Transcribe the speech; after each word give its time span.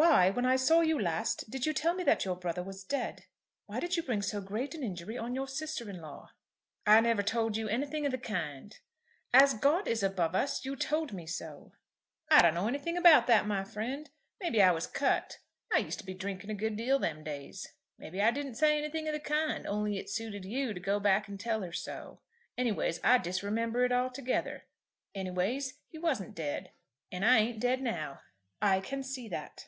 Why, 0.00 0.30
when 0.30 0.46
I 0.46 0.54
saw 0.54 0.80
you 0.80 0.96
last, 0.96 1.50
did 1.50 1.66
you 1.66 1.72
tell 1.72 1.92
me 1.92 2.04
that 2.04 2.24
your 2.24 2.36
brother 2.36 2.62
was 2.62 2.84
dead? 2.84 3.24
Why 3.66 3.80
did 3.80 3.96
you 3.96 4.04
bring 4.04 4.22
so 4.22 4.40
great 4.40 4.72
an 4.76 4.84
injury 4.84 5.18
on 5.18 5.34
your 5.34 5.48
sister 5.48 5.90
in 5.90 6.00
law?" 6.00 6.30
"I 6.86 7.00
never 7.00 7.20
told 7.24 7.56
you 7.56 7.66
anything 7.66 8.06
of 8.06 8.12
the 8.12 8.16
kind." 8.18 8.78
"As 9.34 9.54
God 9.54 9.88
is 9.88 10.04
above 10.04 10.36
us 10.36 10.64
you 10.64 10.76
told 10.76 11.12
me 11.12 11.26
so." 11.26 11.72
"I 12.30 12.40
don't 12.42 12.54
know 12.54 12.68
anything 12.68 12.96
about 12.96 13.26
that, 13.26 13.44
my 13.48 13.64
friend. 13.64 14.08
Maybe 14.40 14.62
I 14.62 14.70
was 14.70 14.86
cut. 14.86 15.38
I 15.72 15.78
used 15.78 15.98
to 15.98 16.06
be 16.06 16.14
drinking 16.14 16.50
a 16.50 16.54
good 16.54 16.76
deal 16.76 17.00
them 17.00 17.24
days. 17.24 17.66
Maybe 17.98 18.20
I 18.22 18.30
didn't 18.30 18.54
say 18.54 18.78
anything 18.78 19.08
of 19.08 19.14
the 19.14 19.18
kind, 19.18 19.66
only 19.66 19.98
it 19.98 20.08
suited 20.08 20.44
you 20.44 20.72
to 20.72 20.78
go 20.78 21.00
back 21.00 21.26
and 21.26 21.40
tell 21.40 21.62
her 21.62 21.72
so. 21.72 22.20
Anyways 22.56 23.00
I 23.02 23.18
disremember 23.18 23.84
it 23.84 23.90
altogether. 23.90 24.66
Anyways 25.12 25.74
he 25.88 25.98
wasn't 25.98 26.36
dead. 26.36 26.70
And 27.10 27.24
I 27.24 27.38
ain't 27.38 27.58
dead 27.58 27.82
now." 27.82 28.20
"I 28.62 28.78
can 28.78 29.02
see 29.02 29.28
that." 29.30 29.66